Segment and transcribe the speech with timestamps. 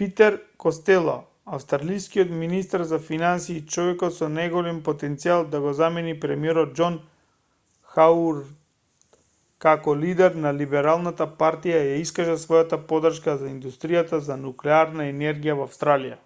[0.00, 0.32] питер
[0.62, 1.12] костело
[1.56, 6.96] австралискиот министер за финансии и човекот со најголем потенцијал да го замени премиерот џон
[7.92, 8.50] хауард
[9.68, 15.70] како лидер на либералната партија ја искажа својата поддршка за индустрија за нуклеарна енергија во
[15.72, 16.20] австралија